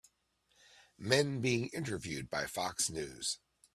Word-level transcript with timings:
Men 0.97 1.41
being 1.41 1.67
interviewed 1.67 2.27
by 2.31 2.47
Fox 2.47 2.89
News 2.89 3.37